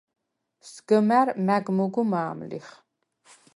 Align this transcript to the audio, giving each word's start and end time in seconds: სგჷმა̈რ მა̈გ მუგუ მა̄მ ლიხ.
სგჷმა̈რ 0.71 1.27
მა̈გ 1.45 1.65
მუგუ 1.77 2.03
მა̄მ 2.11 2.39
ლიხ. 2.49 2.67